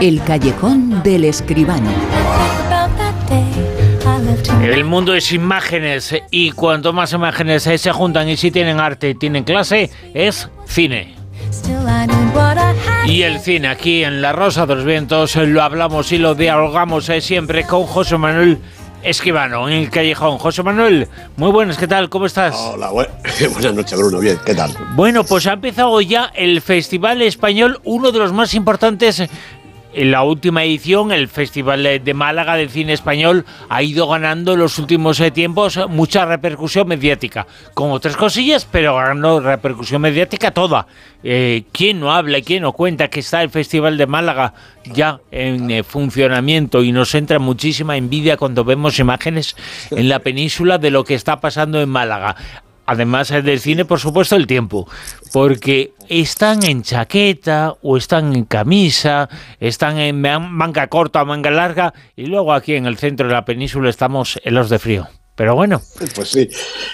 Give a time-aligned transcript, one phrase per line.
[0.00, 1.90] El callejón del escribano.
[4.62, 9.14] El mundo es imágenes y cuanto más imágenes se juntan y si tienen arte y
[9.16, 11.16] tienen clase, es cine.
[13.06, 17.08] Y el cine aquí en La Rosa de los Vientos lo hablamos y lo dialogamos
[17.08, 18.60] eh, siempre con José Manuel
[19.02, 20.38] Esquivano en el callejón.
[20.38, 22.08] José Manuel, muy buenas, ¿qué tal?
[22.08, 22.54] ¿Cómo estás?
[22.56, 24.18] Hola, buenas noches, Bruno.
[24.18, 24.74] Bien, ¿qué tal?
[24.96, 29.22] Bueno, pues ha empezado ya el Festival Español, uno de los más importantes
[29.98, 34.60] en la última edición, el Festival de Málaga de Cine Español ha ido ganando en
[34.60, 37.48] los últimos eh, tiempos mucha repercusión mediática.
[37.74, 40.86] Como tres cosillas, pero ganando repercusión mediática toda.
[41.24, 45.18] Eh, ¿Quién no habla y quién no cuenta que está el Festival de Málaga ya
[45.32, 49.56] en eh, funcionamiento y nos entra muchísima envidia cuando vemos imágenes
[49.90, 52.36] en la península de lo que está pasando en Málaga?
[52.88, 54.88] Además del cine, por supuesto, el tiempo,
[55.30, 59.28] porque están en chaqueta o están en camisa,
[59.60, 63.44] están en manga corta o manga larga, y luego aquí en el centro de la
[63.44, 65.06] península estamos en los de frío.
[65.38, 65.80] Pero bueno.
[66.16, 66.48] Pues sí,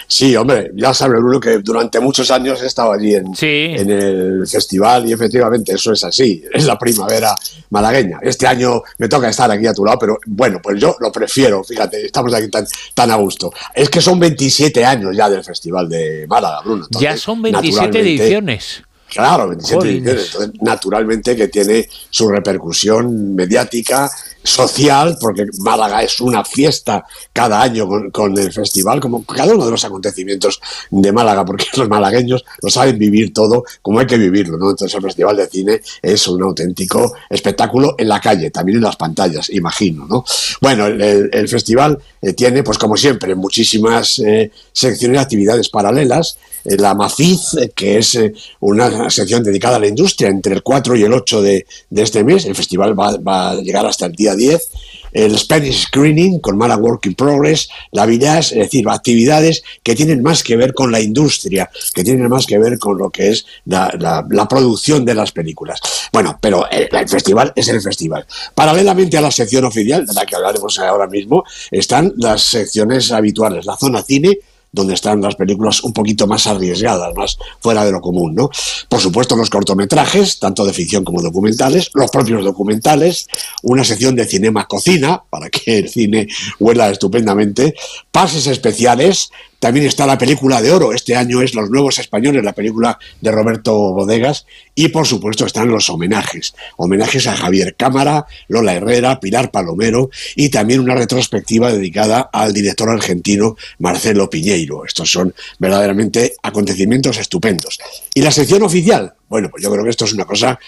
[0.07, 4.47] sí, hombre, ya sabe uno que durante muchos años he estado allí en, en el
[4.47, 7.35] festival y efectivamente eso es así, es la primavera
[7.71, 8.19] malagueña.
[8.21, 11.65] Este año me toca estar aquí a tu lado, pero bueno, pues yo lo prefiero,
[11.65, 13.51] fíjate, estamos aquí tan, tan a gusto.
[13.75, 16.87] Es que son 27 años ya del Festival de Málaga, Bruno.
[17.01, 18.83] ya son 27 ediciones.
[19.09, 20.27] Claro, 27 ediciones.
[20.27, 24.11] Entonces, naturalmente que tiene su repercusión mediática
[24.45, 29.71] social, porque Málaga es una fiesta cada año con, el festival, como cada uno de
[29.71, 34.59] los acontecimientos de Málaga, porque los malagueños lo saben vivir todo como hay que vivirlo,
[34.59, 34.71] ¿no?
[34.71, 38.97] Entonces el Festival de Cine es un auténtico espectáculo en la calle, también en las
[38.97, 40.25] pantallas, imagino, ¿no?
[40.61, 46.95] Bueno, el, festival eh, tiene, pues como siempre, muchísimas eh, secciones de actividades paralelas, la
[46.95, 48.19] Mafiz, que es
[48.61, 52.45] una sección dedicada a la industria, entre el 4 y el 8 de, este mes,
[52.47, 54.71] el festival va, va a llegar hasta el día 10,
[55.15, 60.23] el Spanish Screening con Mala Work in Progress, la Village, es decir, actividades que tienen
[60.23, 63.47] más que ver con la industria, que tienen más que ver con lo que es
[63.65, 65.81] la, producción de las películas.
[66.13, 68.27] Bueno, pero el, festival es el festival.
[68.55, 73.65] Paralelamente a la sección oficial, de la que hablaremos ahora mismo, están las secciones habituales,
[73.65, 74.39] la zona cine,
[74.75, 78.51] donde están las películas un poquito más arriesgadas, más fuera de lo común, ¿no?
[78.89, 83.29] Por supuesto, los cortometrajes, tanto de ficción como documentales, los propios documentales,
[83.63, 86.27] una sección de cinema cocina, para que el cine
[86.59, 87.75] huela estupendamente,
[88.11, 89.31] pases especiales,
[89.65, 90.93] también está la película de oro.
[90.93, 94.45] Este año es Los Nuevos Españoles, la película de Roberto Bodegas.
[94.75, 96.55] Y por supuesto están los homenajes.
[96.77, 102.91] Homenajes a Javier Cámara, Lola Herrera, Pilar Palomero y también una retrospectiva dedicada al director
[102.91, 104.85] argentino Marcelo Piñeiro.
[104.85, 107.79] Estos son verdaderamente acontecimientos estupendos.
[108.13, 110.61] Y la sección oficial, bueno, pues yo creo que esto es una cosa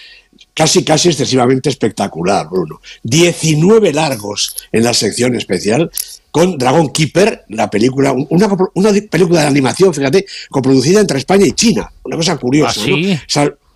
[0.57, 2.81] casi, casi excesivamente espectacular, Bruno.
[3.03, 5.91] 19 largos en la sección especial
[6.31, 11.51] con Dragon Keeper, la película, una, una película de animación, fíjate, coproducida entre España y
[11.51, 11.91] China.
[12.03, 12.81] Una cosa curiosa.
[12.81, 13.19] ¿Ah, Sí,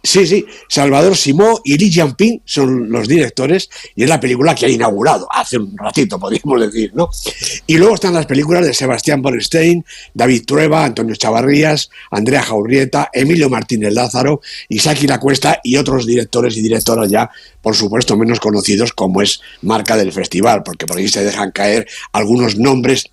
[0.03, 4.69] sí, Salvador Simó y Li Jianping son los directores y es la película que ha
[4.69, 7.09] inaugurado hace un ratito, podríamos decir, ¿no?
[7.67, 13.49] Y luego están las películas de Sebastián Borstein, David Trueba, Antonio Chavarrías, Andrea Jaurrieta, Emilio
[13.49, 17.29] Martínez Lázaro, Isaki La Cuesta y otros directores y directoras ya,
[17.61, 21.87] por supuesto, menos conocidos como es marca del festival, porque por ahí se dejan caer
[22.11, 23.11] algunos nombres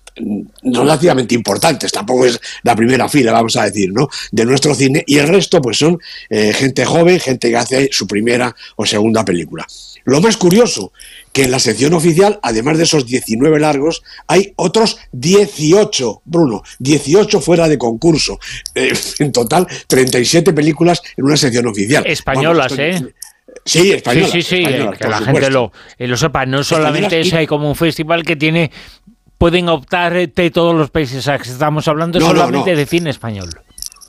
[0.63, 4.09] relativamente importantes, tampoco es la primera fila, vamos a decir, ¿no?
[4.31, 5.99] De nuestro cine, y el resto, pues son
[6.29, 9.65] eh, gente joven, gente que hace su primera o segunda película.
[10.05, 10.91] Lo más curioso,
[11.31, 17.41] que en la sección oficial, además de esos 19 largos, hay otros 18, Bruno, 18
[17.41, 18.39] fuera de concurso.
[18.75, 22.05] Eh, en total, 37 películas en una sección oficial.
[22.07, 23.13] Españolas, ¿eh?
[23.65, 24.31] Sí, españolas.
[24.31, 26.45] Sí, sí, sí, que la gente lo, lo, sepa.
[26.45, 28.71] No solamente es hay como un festival que tiene
[29.39, 31.25] pueden optar de todos los países.
[31.27, 33.49] estamos hablando solamente de cine español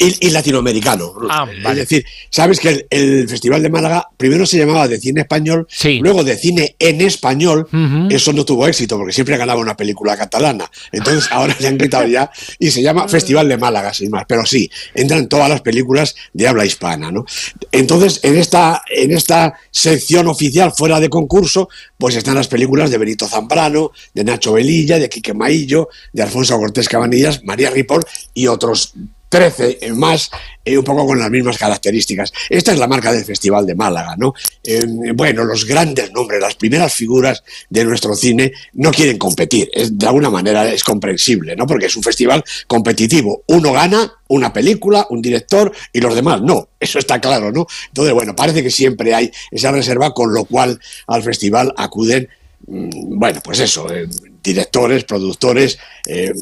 [0.01, 1.13] y, latinoamericano.
[1.29, 5.69] Ah, es decir, sabes que el, Festival de Málaga primero se llamaba de cine español,
[6.01, 7.69] luego de cine en español.
[8.11, 10.71] Eso no tuvo éxito porque siempre ganaba una película catalana.
[10.91, 14.25] Entonces ahora le han gritado ya y se llama Festival de Málaga, sin más.
[14.27, 17.11] Pero sí, entran todas las películas de habla hispana.
[17.11, 17.25] ¿no?
[17.73, 21.69] Entonces, en esta, en esta sección oficial fuera de concurso,
[21.99, 26.57] pues están las películas de Benito Zambrano, de Nacho Velilla, de Quique Maillo, de Alfonso
[26.59, 28.05] Cortés Cabanillas, María Ripoll
[28.35, 28.95] y otros
[29.31, 30.31] 13 más,
[30.65, 32.33] eh, un poco con las mismas características.
[32.51, 34.35] Esta es la marca del Festival de Málaga, ¿no?
[34.63, 34.85] Eh,
[35.15, 39.71] bueno, los grandes nombres, las primeras figuras de nuestro cine no quieren competir.
[39.91, 41.67] de alguna manera es comprensible, ¿no?
[41.67, 43.45] Porque es un festival competitivo.
[43.47, 46.69] Uno gana una película, un director y los demás no.
[46.79, 47.67] Eso está claro, ¿no?
[47.89, 52.29] Entonces, bueno, parece que siempre hay esa reserva, con lo cual al festival acuden
[52.67, 54.09] mm, bueno, pues eso, eh,
[54.43, 56.33] directores, productores, eh,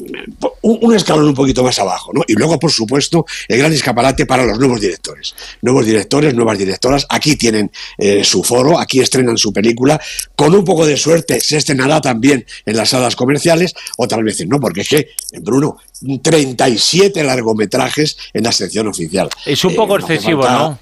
[0.61, 2.23] un, escalón un poquito más abajo, ¿no?
[2.27, 5.35] Y luego, por supuesto, el gran escaparate para los nuevos directores.
[5.61, 9.99] Nuevos directores, nuevas directoras, aquí tienen eh, su foro, aquí estrenan su película,
[10.35, 14.59] con un poco de suerte se estrenará también en las salas comerciales, otras veces no,
[14.59, 15.09] porque es que,
[15.41, 15.77] Bruno,
[16.21, 19.29] 37 largometrajes en la sección oficial.
[19.45, 20.79] Es un poco excesivo, ¿no?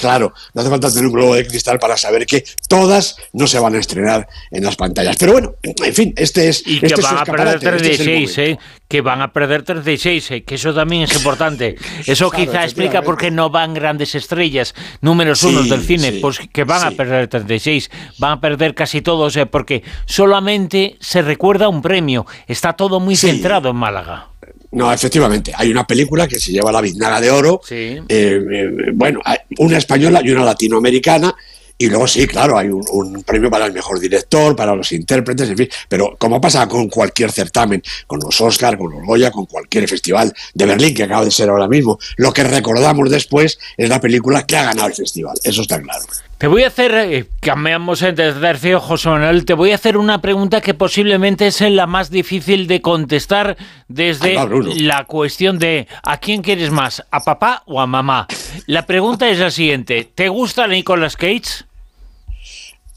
[0.00, 3.58] Claro, no hace falta tener un globo de cristal para saber que todas no se
[3.58, 5.16] van a estrenar en las pantallas.
[5.18, 6.62] Pero bueno, en fin, este es.
[6.66, 8.58] Y que este van a perder 36, este ¿eh?
[8.88, 10.44] Que van a perder 36, ¿eh?
[10.44, 11.76] Que eso también es importante.
[12.06, 16.64] Eso quizá explica por qué no van grandes estrellas, números unos del cine, pues que
[16.64, 17.90] van a perder 36.
[18.18, 19.46] Van a perder casi todos, ¿eh?
[19.46, 22.26] Porque solamente se recuerda un premio.
[22.46, 24.28] Está todo muy centrado en Málaga.
[24.72, 29.20] No, efectivamente, hay una película que se lleva la biznaga de oro, eh, eh, bueno,
[29.58, 31.34] una española y una latinoamericana,
[31.78, 35.56] y luego sí, claro, hay un, premio para el mejor director, para los intérpretes, en
[35.58, 35.68] fin.
[35.88, 40.32] Pero como pasa con cualquier certamen, con los Oscar, con los Goya, con cualquier festival
[40.54, 44.46] de Berlín que acaba de ser ahora mismo, lo que recordamos después es la película
[44.46, 45.38] que ha ganado el festival.
[45.42, 46.04] Eso está claro.
[46.38, 50.20] Te voy a hacer, eh, cambiamos de tercio, José Manuel, te voy a hacer una
[50.20, 53.56] pregunta que posiblemente es la más difícil de contestar
[53.88, 54.36] desde
[54.78, 57.02] la cuestión de ¿a quién quieres más?
[57.10, 58.26] ¿A papá o a mamá?
[58.66, 61.64] La pregunta es la siguiente, ¿te gusta Nicolas Cage?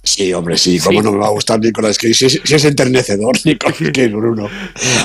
[0.04, 0.80] Sí, hombre, sí.
[0.80, 2.14] ¿Cómo no me va a gustar Nicolas Cage?
[2.14, 4.50] Si es, si es enternecedor, Nicolas Cage, Bruno.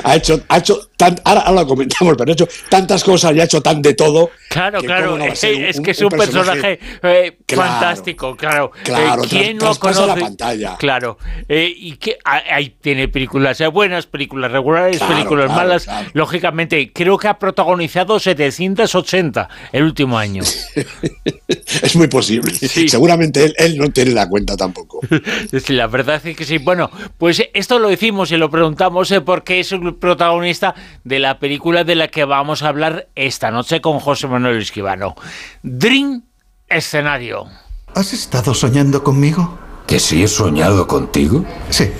[0.05, 0.89] Ha hecho, ha hecho
[1.25, 4.31] ahora, lo comentamos, pero ha hecho tantas cosas y ha hecho tan de todo.
[4.49, 5.19] Claro, claro.
[5.19, 8.71] es, que es un personaje, eh, fantástico, claro.
[8.85, 10.07] Claro, eh, ¿Quién no conoce?
[10.07, 10.77] la pantalla.
[10.77, 11.19] Claro.
[11.49, 15.89] Eh, y que ahí tiene películas buenas, películas regulares, películas malas.
[16.13, 20.43] Lógicamente, creo que ha protagonizado 780 el último año.
[21.83, 22.53] es muy posible.
[22.55, 25.01] Seguramente él, él no tiene la cuenta tampoco.
[25.69, 26.59] la verdad es que sí.
[26.59, 30.75] Bueno, pues esto lo decimos y lo preguntamos eh, porque es el protagonista
[31.05, 35.15] de la película de la que vamos a hablar esta noche con José Manuel Esquivano.
[35.63, 36.23] Dream
[36.69, 37.47] Escenario.
[37.95, 39.59] ¿Has estado soñando conmigo?
[39.87, 41.45] ¿Que sí he soñado contigo?
[41.71, 41.91] Sí.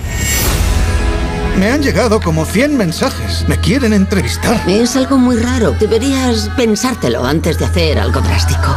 [1.57, 3.47] Me han llegado como 100 mensajes.
[3.47, 4.61] Me quieren entrevistar.
[4.67, 5.71] Es algo muy raro.
[5.79, 8.75] Deberías pensártelo antes de hacer algo drástico.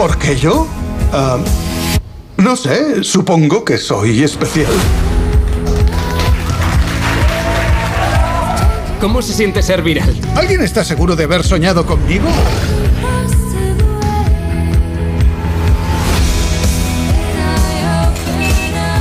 [0.00, 0.66] ¿Por qué yo?
[1.12, 1.36] Ah,
[2.38, 4.72] no sé, supongo que soy especial.
[8.98, 10.16] ¿Cómo se siente ser viral?
[10.36, 12.26] ¿Alguien está seguro de haber soñado conmigo?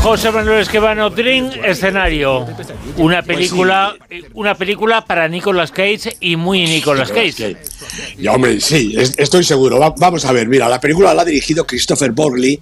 [0.04, 2.45] José Manuel Esquivano, Dream Escenario.
[2.98, 3.95] Una película,
[4.34, 7.56] una película para Nicolas Cage y muy Nicolas Cage.
[8.18, 9.80] Ya, hombre, sí, estoy seguro.
[9.98, 12.60] vamos a ver, mira, la película la ha dirigido Christopher Borley,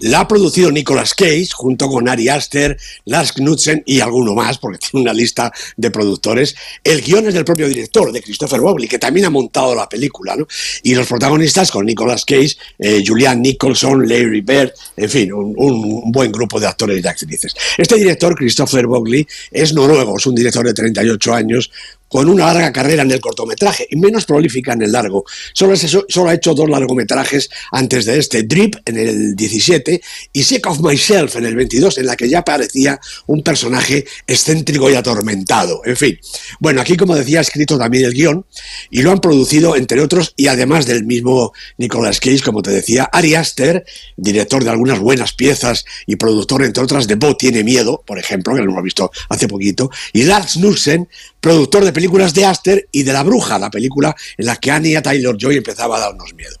[0.00, 4.78] la ha producido Nicolas Cage junto con Ari Aster, Lars Knudsen y alguno más, porque
[4.90, 6.54] tiene una lista de productores.
[6.84, 10.36] El guion es del propio director, de Christopher Borley, que también ha montado la película,
[10.36, 10.46] ¿no?
[10.82, 16.32] Y los protagonistas con Nicolas Cage, eh, Julian Nicholson, Larry Bird, en fin, un, buen
[16.32, 17.54] grupo de actores y actrices.
[17.76, 21.70] Este director, Christopher Borley, es noruego, es un director de 38 años,
[22.08, 25.24] con una larga carrera en el cortometraje y menos prolífica en el largo.
[25.52, 30.00] Solo, solo ha hecho dos largometrajes antes de este, Drip en el 17
[30.32, 34.90] y Sick of Myself en el 22, en la que ya parecía un personaje excéntrico
[34.90, 35.82] y atormentado.
[35.84, 36.18] En fin,
[36.60, 38.44] bueno, aquí como decía, ha escrito también el guion
[38.90, 43.08] y lo han producido, entre otros, y además del mismo Nicolas Cage, como te decía,
[43.12, 43.84] Ari Aster,
[44.16, 48.54] director de algunas buenas piezas y productor, entre otras, de Bo tiene miedo, por ejemplo,
[48.54, 51.08] que lo hemos visto hace poquito, y Lars Nussen,
[51.40, 55.02] productor de películas de Aster y de La Bruja, la película en la que Anya
[55.02, 56.56] Taylor-Joy empezaba a darnos miedo.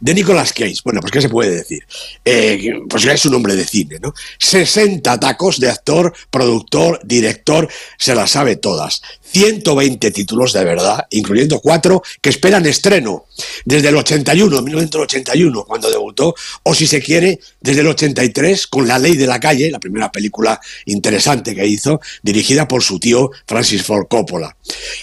[0.00, 1.86] De Nicolas Cage, bueno, pues ¿qué se puede decir?
[2.22, 4.12] Eh, pues ya es un hombre de cine, ¿no?
[4.38, 9.00] 60 tacos de actor, productor, director, se las sabe todas.
[9.32, 13.26] 120 títulos de verdad, incluyendo cuatro que esperan estreno
[13.64, 18.98] desde el 81, 1981, cuando debutó, o si se quiere, desde el 83, con La
[18.98, 23.82] Ley de la Calle, la primera película interesante que hizo, dirigida por su tío Francis
[23.82, 24.56] Ford Coppola.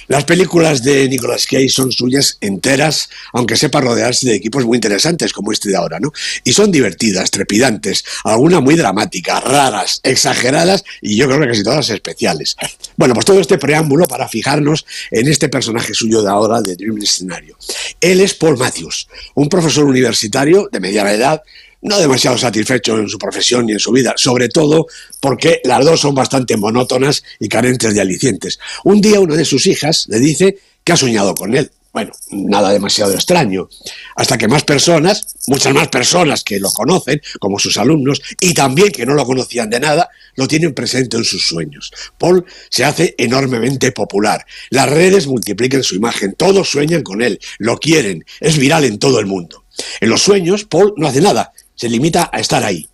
[0.07, 5.33] Las películas de Nicolas Cage son suyas enteras, aunque sepa rodearse de equipos muy interesantes
[5.33, 6.11] como este de ahora, ¿no?
[6.43, 11.89] Y son divertidas, trepidantes, algunas muy dramáticas, raras, exageradas y yo creo que casi todas
[11.89, 12.55] especiales.
[12.95, 16.97] Bueno, pues todo este preámbulo para fijarnos en este personaje suyo de ahora de Dream
[16.97, 17.57] Escenario.
[18.01, 21.41] Él es Paul Matthews, un profesor universitario de mediana edad
[21.81, 24.87] no demasiado satisfecho en su profesión ni en su vida, sobre todo
[25.19, 28.59] porque las dos son bastante monótonas y carentes de alicientes.
[28.83, 31.71] Un día una de sus hijas le dice que ha soñado con él.
[31.91, 33.67] Bueno, nada demasiado extraño.
[34.15, 38.91] Hasta que más personas, muchas más personas que lo conocen, como sus alumnos, y también
[38.91, 41.91] que no lo conocían de nada, lo tienen presente en sus sueños.
[42.17, 44.45] Paul se hace enormemente popular.
[44.69, 49.19] Las redes multiplican su imagen, todos sueñan con él, lo quieren, es viral en todo
[49.19, 49.65] el mundo.
[49.99, 52.88] En los sueños, Paul no hace nada, se limita a estar ahí.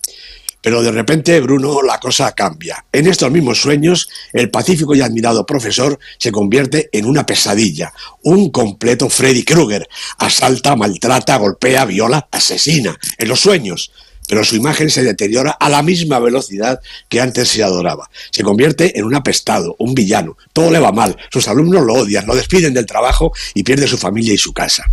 [0.66, 2.84] Pero de repente, Bruno, la cosa cambia.
[2.92, 7.94] En estos mismos sueños, el pacífico y admirado profesor se convierte en una pesadilla,
[8.24, 9.88] un completo Freddy Krueger.
[10.18, 12.98] Asalta, maltrata, golpea, viola, asesina.
[13.20, 13.92] En los sueños,
[14.28, 16.80] pero su imagen se deteriora a la misma velocidad
[17.10, 18.10] que antes se adoraba.
[18.32, 20.36] Se convierte en un apestado, un villano.
[20.52, 24.00] Todo le va mal, sus alumnos lo odian, lo despiden del trabajo y pierde su
[24.00, 24.84] familia y su casa.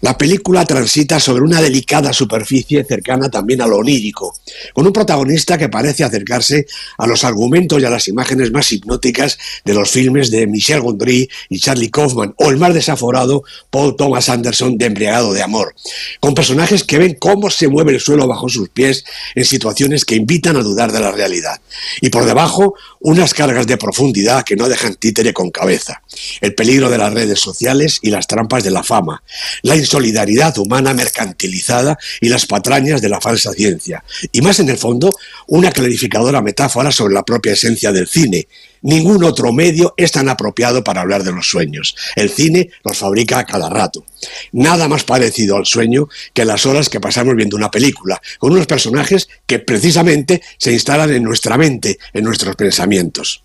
[0.00, 4.34] La película transita sobre una delicada superficie cercana también a lo onírico,
[4.72, 6.66] con un protagonista que parece acercarse
[6.98, 11.28] a los argumentos y a las imágenes más hipnóticas de los filmes de Michel Gondry
[11.48, 15.74] y Charlie Kaufman, o el más desaforado Paul Thomas Anderson de Embriagado de Amor,
[16.20, 20.14] con personajes que ven cómo se mueve el suelo bajo sus pies en situaciones que
[20.14, 21.60] invitan a dudar de la realidad.
[22.00, 26.02] Y por debajo, unas cargas de profundidad que no dejan títere con cabeza.
[26.40, 29.22] El peligro de las redes sociales y las trampas de la fama,
[29.62, 34.02] la insolidaridad humana mercantilizada y las patrañas de la falsa ciencia.
[34.32, 35.10] Y más en el fondo,
[35.46, 38.48] una clarificadora metáfora sobre la propia esencia del cine.
[38.82, 41.96] Ningún otro medio es tan apropiado para hablar de los sueños.
[42.14, 44.04] El cine los fabrica a cada rato.
[44.52, 48.66] Nada más parecido al sueño que las horas que pasamos viendo una película, con unos
[48.66, 53.42] personajes que precisamente se instalan en nuestra mente, en nuestros pensamientos.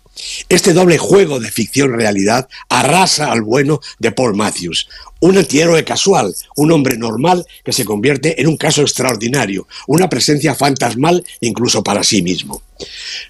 [0.48, 4.88] Este doble juego de ficción-realidad arrasa al bueno de Paul Matthews,
[5.20, 10.54] un antihéroe casual, un hombre normal que se convierte en un caso extraordinario, una presencia
[10.54, 12.62] fantasmal incluso para sí mismo.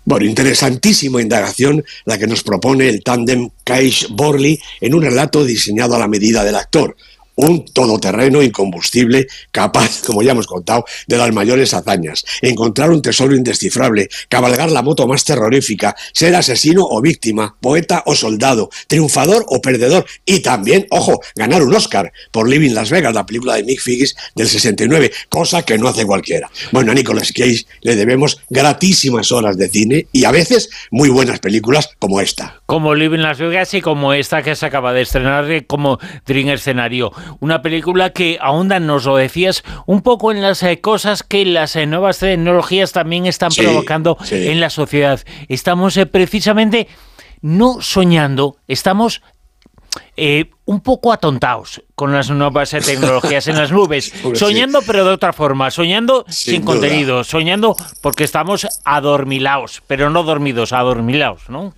[0.05, 5.99] Bueno, interesantísima indagación la que nos propone el tándem Cage-Borley en un relato diseñado a
[5.99, 6.97] la medida del actor,
[7.37, 13.35] un todoterreno incombustible capaz, como ya hemos contado, de las mayores hazañas, encontrar un tesoro
[13.35, 19.61] indescifrable, cabalgar la moto más terrorífica, ser asesino o víctima, poeta o soldado, triunfador o
[19.61, 23.81] perdedor y también, ojo, ganar un Oscar por Living Las Vegas, la película de Mick
[23.81, 26.51] Figgis del 69, cosa que no hace cualquiera.
[26.73, 31.41] Bueno, a Nicolas Cage le debemos gratísimas horas de cine y a veces muy buenas
[31.41, 32.61] películas como esta.
[32.67, 37.13] Como Living Las Vegas y como esta que se acaba de estrenar como Dream Escenario
[37.41, 41.77] una película que ahonda, nos lo decías, un poco en las eh, cosas que las
[41.77, 45.21] eh, nuevas tecnologías también están provocando en la sociedad.
[45.49, 46.89] Estamos eh, precisamente
[47.41, 49.23] no soñando, estamos
[50.65, 55.71] un poco atontados con las nuevas tecnologías en las nubes, soñando pero de otra forma,
[55.71, 61.75] soñando sin, contenido, soñando porque estamos adormilados, pero no dormidos, adormilados, ¿no?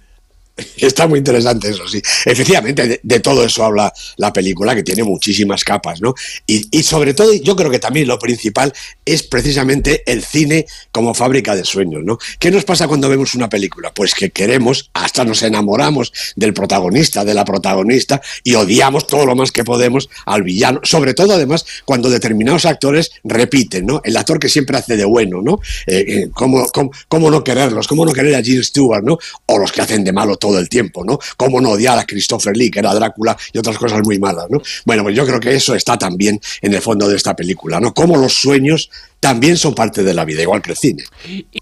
[0.78, 2.00] Está muy interesante eso, sí.
[2.25, 6.14] Efectivamente, de, todo eso habla la película, que tiene muchísimas capas, ¿no?
[6.46, 8.72] Y, y, sobre todo, yo creo que también lo principal
[9.04, 12.18] es precisamente el cine como fábrica de sueños, ¿no?
[12.38, 13.92] ¿Qué nos pasa cuando vemos una película?
[13.92, 19.36] Pues que queremos, hasta nos enamoramos del protagonista, de la protagonista, y odiamos todo lo
[19.36, 20.80] más que podemos al villano.
[20.84, 24.00] Sobre todo, además, cuando determinados actores repiten, ¿no?
[24.04, 25.60] El actor que siempre hace de bueno, ¿no?
[25.86, 27.86] Eh, eh, ¿cómo, cómo, cómo, no quererlos?
[27.86, 29.18] ¿Cómo no querer a Jim Stewart, ¿no?
[29.44, 31.19] O los que hacen de malo todo el tiempo, ¿no?
[31.37, 34.61] Cómo no odiar a Christopher Lee, que era Drácula y otras cosas muy malas, ¿no?
[34.85, 37.93] Bueno, pues yo creo que eso está también en el fondo de esta película, ¿no?
[37.93, 41.05] Cómo los sueños también son parte de la vida, igual que el cine.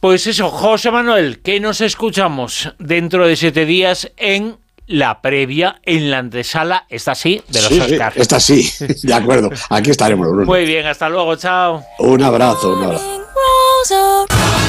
[0.01, 6.11] Pues eso, José Manuel, que nos escuchamos dentro de siete días en la previa en
[6.11, 8.17] la antesala, está así, de los Oscars.
[8.17, 8.71] Está así,
[9.03, 9.51] de acuerdo.
[9.71, 10.29] Aquí estaremos.
[10.47, 11.85] Muy bien, hasta luego, chao.
[11.99, 14.27] Un abrazo, un abrazo.